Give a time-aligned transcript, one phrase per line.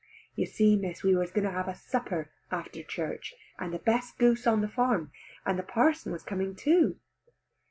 [0.33, 4.17] You see, Miss, we was going to have a supper after church, and the best
[4.17, 5.11] goose on the farm,
[5.45, 6.97] and the parson was coming too.